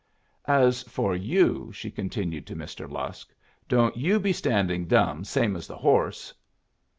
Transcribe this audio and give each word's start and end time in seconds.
"As 0.47 0.81
for 0.81 1.15
you," 1.15 1.71
she 1.73 1.91
continued 1.91 2.47
to 2.47 2.55
Mr. 2.55 2.89
Lusk, 2.89 3.35
"don't 3.69 3.95
you 3.95 4.19
be 4.19 4.33
standing 4.33 4.85
dumb 4.87 5.23
same 5.23 5.55
as 5.55 5.67
the 5.67 5.77
horse." 5.77 6.33